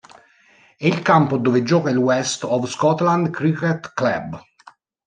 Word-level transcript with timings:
È 0.79 0.83
il 0.87 1.03
campo 1.03 1.37
dove 1.37 1.61
gioca 1.61 1.91
il 1.91 1.97
West 1.97 2.43
of 2.45 2.65
Scotland 2.67 3.29
Cricket 3.29 3.93
Club. 3.93 4.41